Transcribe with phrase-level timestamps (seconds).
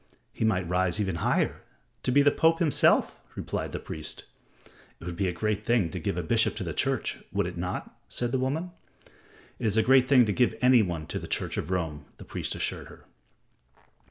[0.33, 1.61] "He might rise even higher
[2.01, 4.25] to be the Pope himself," replied the priest.
[4.99, 7.55] "It would be a great thing to give a bishop to the Church, would it
[7.55, 8.71] not?" said the woman.
[9.59, 12.55] "It is a great thing to give anyone to the Church of Rome," the priest
[12.55, 13.05] assured her.